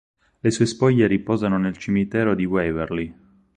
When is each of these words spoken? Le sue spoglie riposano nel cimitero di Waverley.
Le 0.39 0.49
sue 0.49 0.65
spoglie 0.65 1.05
riposano 1.05 1.59
nel 1.59 1.77
cimitero 1.77 2.33
di 2.33 2.45
Waverley. 2.45 3.13